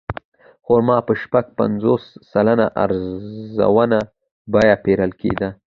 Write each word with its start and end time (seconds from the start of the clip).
خرما 0.65 0.97
په 1.07 1.13
شپږ 1.21 1.45
پنځوس 1.59 2.03
سلنه 2.31 2.65
ارزانه 2.83 3.99
بیه 4.51 4.75
پېرل 4.83 5.11
کېده. 5.21 5.49